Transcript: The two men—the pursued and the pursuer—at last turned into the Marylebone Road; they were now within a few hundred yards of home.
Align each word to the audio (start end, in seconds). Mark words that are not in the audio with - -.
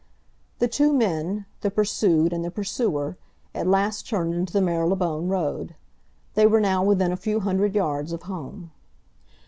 The 0.57 0.67
two 0.67 0.91
men—the 0.93 1.69
pursued 1.69 2.33
and 2.33 2.43
the 2.43 2.49
pursuer—at 2.49 3.67
last 3.67 4.07
turned 4.07 4.33
into 4.33 4.51
the 4.51 4.59
Marylebone 4.59 5.27
Road; 5.27 5.75
they 6.33 6.47
were 6.47 6.59
now 6.59 6.83
within 6.83 7.11
a 7.11 7.15
few 7.15 7.41
hundred 7.41 7.75
yards 7.75 8.11
of 8.11 8.23
home. 8.23 8.71